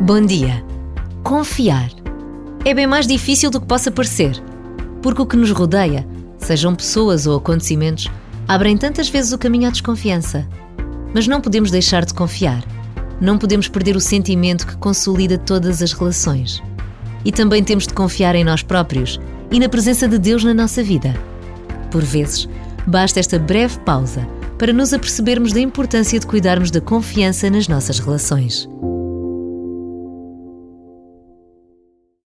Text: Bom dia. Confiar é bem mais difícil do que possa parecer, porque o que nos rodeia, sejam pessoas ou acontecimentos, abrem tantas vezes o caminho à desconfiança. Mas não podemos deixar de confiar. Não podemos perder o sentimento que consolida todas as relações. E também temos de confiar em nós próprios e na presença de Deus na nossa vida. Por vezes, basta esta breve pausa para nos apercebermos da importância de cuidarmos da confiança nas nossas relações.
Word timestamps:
Bom 0.00 0.20
dia. 0.20 0.64
Confiar 1.24 1.90
é 2.64 2.72
bem 2.72 2.86
mais 2.86 3.04
difícil 3.04 3.50
do 3.50 3.60
que 3.60 3.66
possa 3.66 3.90
parecer, 3.90 4.40
porque 5.02 5.20
o 5.20 5.26
que 5.26 5.36
nos 5.36 5.50
rodeia, 5.50 6.06
sejam 6.38 6.72
pessoas 6.72 7.26
ou 7.26 7.36
acontecimentos, 7.36 8.08
abrem 8.46 8.76
tantas 8.76 9.08
vezes 9.08 9.32
o 9.32 9.38
caminho 9.38 9.66
à 9.66 9.70
desconfiança. 9.70 10.46
Mas 11.12 11.26
não 11.26 11.40
podemos 11.40 11.72
deixar 11.72 12.04
de 12.04 12.14
confiar. 12.14 12.64
Não 13.20 13.36
podemos 13.36 13.66
perder 13.66 13.96
o 13.96 14.00
sentimento 14.00 14.68
que 14.68 14.76
consolida 14.76 15.36
todas 15.36 15.82
as 15.82 15.92
relações. 15.92 16.62
E 17.24 17.32
também 17.32 17.64
temos 17.64 17.84
de 17.84 17.92
confiar 17.92 18.36
em 18.36 18.44
nós 18.44 18.62
próprios 18.62 19.20
e 19.50 19.58
na 19.58 19.68
presença 19.68 20.06
de 20.06 20.16
Deus 20.16 20.44
na 20.44 20.54
nossa 20.54 20.80
vida. 20.80 21.12
Por 21.90 22.04
vezes, 22.04 22.48
basta 22.86 23.18
esta 23.18 23.36
breve 23.36 23.76
pausa 23.80 24.28
para 24.56 24.72
nos 24.72 24.92
apercebermos 24.92 25.52
da 25.52 25.60
importância 25.60 26.20
de 26.20 26.26
cuidarmos 26.26 26.70
da 26.70 26.80
confiança 26.80 27.50
nas 27.50 27.66
nossas 27.66 27.98
relações. 27.98 28.68